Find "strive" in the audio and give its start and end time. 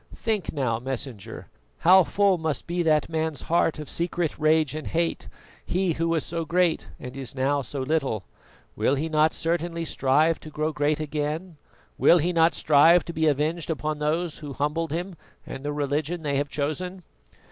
9.85-10.39, 12.55-13.05